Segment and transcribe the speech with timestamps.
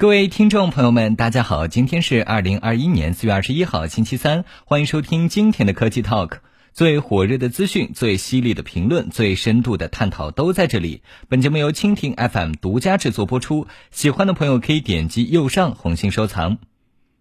[0.00, 6.34] 各位听众朋友们，大家好，今天是二零二一年四月二十一号，星期三，欢迎收听今天的科技 Talk。
[6.72, 11.02] 最火热的资讯、最犀利的评论、最深度的探讨都在这里。
[11.28, 16.58] 本节目由蜻蜓 FM 独家制作播出，喜欢的朋友可以点击右上红心收藏。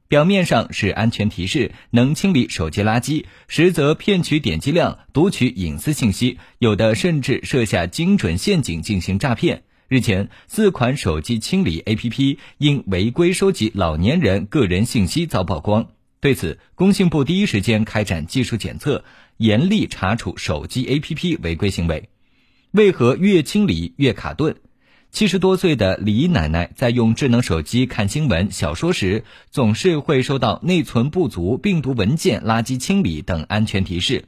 [0.08, 9.64] 表面上是安全提示，能清理手机垃圾，实则骗取点击量、读取隐私信息，有的甚至设下精准陷阱进行诈骗。
[9.90, 15.88] 日前，四款手机清理 APP 因违规收集老年人个人信息遭曝光。
[16.20, 19.06] 对此，工信部第一时间开展技术检测，
[19.38, 22.10] 严厉查处手机 APP 违规行为。
[22.72, 24.58] 为何越清理越卡顿？
[25.10, 34.26] 七十多岁的李奶奶在用智能手机看新闻、小说时，总是会收到内存不足、病毒文件、垃圾清理等安全提示。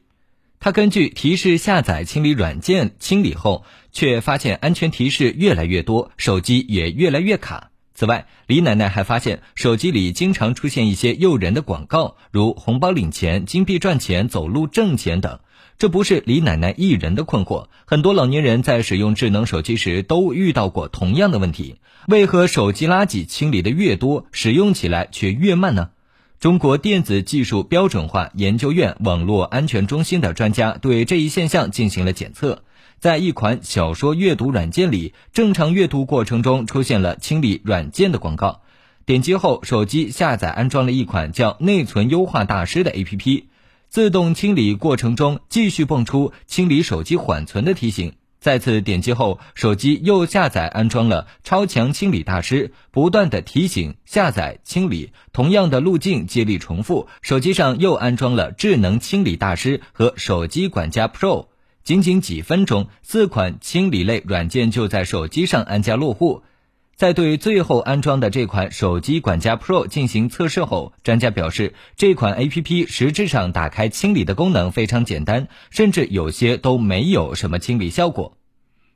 [0.59, 3.63] 他根据提示下载清理软件，清理后
[3.93, 7.69] 却发现安全提示越来越多，手机也越来越卡。
[7.93, 15.39] 此外，李奶奶还发现手机里经常出现一些诱人的广告，如红包领钱、金币赚钱、走路挣钱等。
[15.77, 21.77] 这不是李奶奶一人的困惑，很多老年人在使用智能手机时都遇到过同样的问题。
[22.07, 25.91] 为何手机垃圾清理的越多，使用起来却越慢呢？
[26.39, 32.63] 中国电子技术标准化研究院网络安全中心的专家对这一现象进行了检测，
[32.97, 38.61] 在一款小说阅读软件里，正常阅读过程中出现了清理软件的广告，
[39.05, 43.43] 点击后，手机下载安装了一款叫“内存优化大师”的 APP，
[43.89, 48.13] 自动清理过程中继续蹦出清理手机缓存的提醒。
[48.39, 61.47] 再次点击后，手机又下载安装了超强清理大师，不断的提醒下载清理，同样的路径接力重复，手机上又安装了智能清理大师和手机管家 Pro，
[61.83, 66.43] 仅仅几分钟，四款清理类软件就在手机上安家落户。
[66.99, 78.37] 在对最后安装的这款手机管家 Pro 进行测试后，专家表示，这款 APP 实质上打开清理的功能非常简单，甚至有些都没有什么清理效果。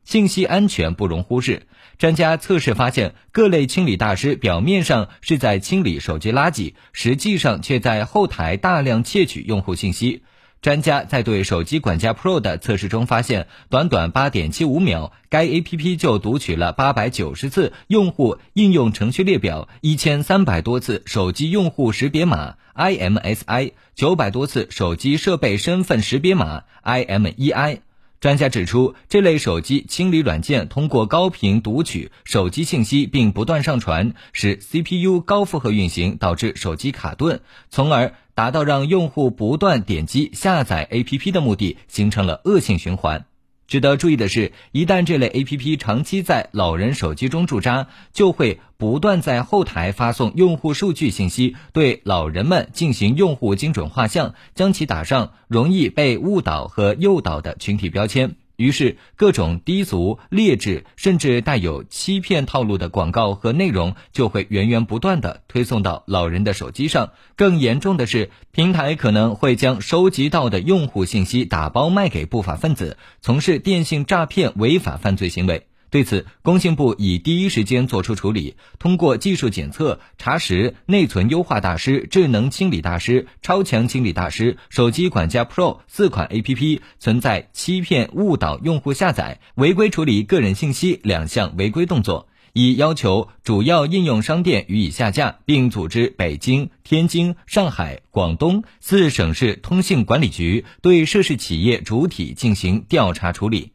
[0.04, 1.66] 信息安全不容忽视，
[1.98, 10.24] 专家测试发现，各类清理大师表面上是在清理手机垃圾，实际上却在后台大量窃取用户信息。
[10.64, 27.80] 专家在对手机管家 Pro 的测试中发现，短短八点七五秒，该 APP 就读取了八百九十次用户应用程序列表，一千三百多次手机用户识别码 IMSI，九百多次手机设备身份识别码 IMEI。
[28.24, 43.26] 专家指出，这类手机清理软件通过高频读取手机信息并不断上传，使 CPU 高负荷运行，导致手机卡顿，从而达到让用户不断点击下载 APP 的目的，形成了恶性循环。
[43.68, 58.36] 值得注意的是，一旦这类 A P P 长期在老人手机中驻扎，就会不断在后台发送用户数据信息，对老人们进行用户精准画像，将其打上容易被误导和诱导的群体标签。
[58.56, 67.12] 于是，各种低俗、劣质，甚至带有欺骗套路的广告和内容就会源源不断的推送到老人的手机上。
[67.36, 75.66] 更严重的是，平台可能会将收集到的用户信息打包卖给不法分子，从事电信诈骗违法犯罪行为。
[75.94, 103.74] 对此，工信部已第一时间作出处理，通过技术检测查实内存优化大师、智能清理大师、超强清理大师、手机管家 Pro 四款 APP 存在欺骗、误导用户下载、违规处理个人信息两项违规动作，已要求主要应用商店予以下架，并组织北京、天津、上海、广东四省市通信管理局对涉事企业主体进行调查处理。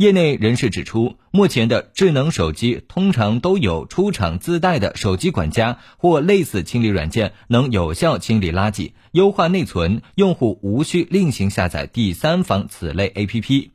[0.00, 13.68] 业内人士指出，目前的智能手机通常都有出厂自带的手机管家或类似清理软件，能有效清理垃圾、优化内存，用户无需另行下载第三方此类 APP。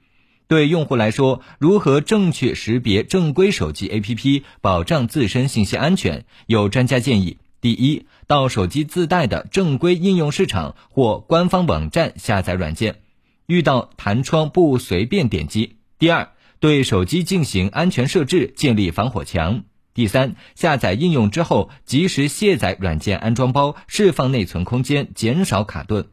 [0.48, 6.26] 对用户来说，如何正确识别正规手机 APP，保障自身信息安全？
[6.48, 12.96] 有专家建议：第一，到手机自带的正规应用市场或官方网站下载软件，
[13.46, 15.76] 遇到弹窗不随便点击。
[15.98, 19.64] 第二，对手机进行安全设置，建立防火墙。
[19.94, 26.08] 第三，下载应用之后，及时卸载软件安装包，释放内存空间，减少卡顿。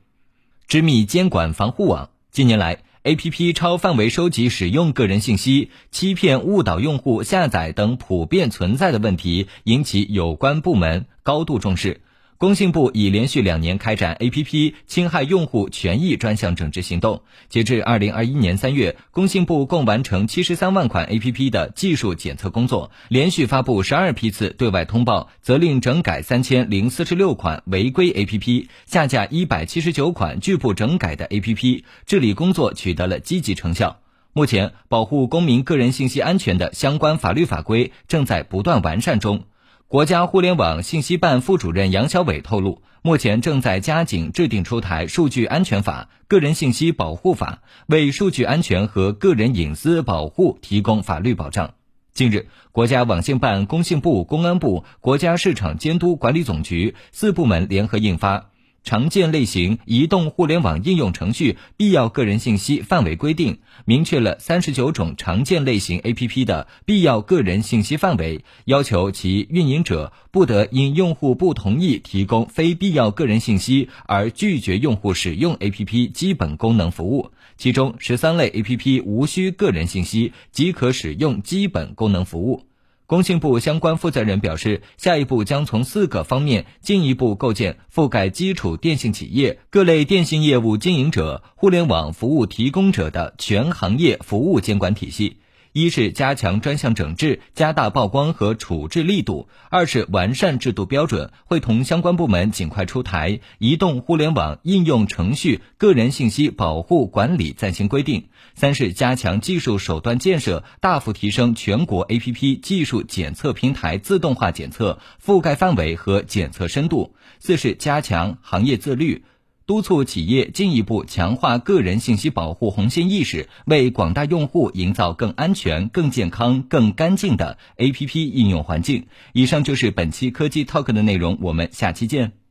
[0.68, 2.10] 织密监管防护网。
[2.30, 12.02] 近年来，A P P 超范围收集使用个人信息、欺骗误导用户下载等普遍存在的问题，引起有关部门高度重视。
[12.42, 17.22] 工信部已连续两年开展 APP 侵害用户权益专项整治行动。
[17.48, 34.00] 截至二零二一年三月，工信部共完成七十三万款 APP 的技术检测工作，连续发布十二批次对外通报，责令整改三千零四十六款违规 APP，下架一百七十九款拒不整改的 APP，治理工作取得了积极成效。
[34.32, 39.44] 目前，保护公民个人信息安全的相关法律法规正在不断完善中。
[39.92, 47.58] 国家互联网信息办副主任杨小伟透露，目前正在加紧制定出台《数据安全法》《个人信息保护法》，
[47.88, 51.74] 为数据安全和个人隐私保护提供法律保障。
[52.14, 58.51] 近日，国家网信办、工信部、公安部、国家市场监督管理总局四部门联合印发。
[58.84, 77.30] 常见类型移动互联网应用程序必要个人信息范围规定，明确了三十九种常见类型 APP 的必要个人信息范围，要求其运营者不得因用户不同意提供非必要个人信息而拒绝用户使用 APP 基本功能服务。
[77.56, 82.64] 其中，十三类 APP 无需个人信息即可使用基本功能服务。
[83.12, 95.36] 工信部相关负责人表示，下一步将从四个方面进一步构建覆盖基础电信企业、各类电信业务经营者、互联网服务提供者的全行业服务监管体系。
[95.72, 108.20] 一是加强专项整治，加大曝光和处置力度；二是完善制度标准，会同相关部门尽快出台《移动互联网应用程序个人信息保护管理暂行规定》；
[108.54, 119.24] 三是加强技术手段建设，大幅提升全国 APP 技术检测平台自动化检测覆盖范围和检测深度；四是加强行业自律。
[119.66, 129.06] 督促企业进一步强化个人信息保护红线意识，为广大用户营造更安全、更健康、更干净的 APP 应用环境。
[129.32, 132.41] 以上就是本期科技 Talk 的内容，我们下期见。